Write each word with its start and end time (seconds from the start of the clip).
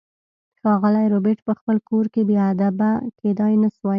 ښاغلی 0.61 1.05
ربیټ 1.13 1.39
په 1.47 1.53
خپل 1.59 1.77
کور 1.89 2.05
کې 2.13 2.21
بې 2.27 2.37
ادبه 2.51 2.89
کیدای 3.19 3.53
نشوای 3.63 3.89